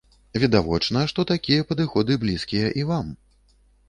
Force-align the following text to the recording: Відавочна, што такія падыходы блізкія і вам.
Відавочна, 0.43 1.03
што 1.11 1.25
такія 1.31 1.67
падыходы 1.71 2.17
блізкія 2.23 2.71
і 2.81 2.87
вам. 2.93 3.13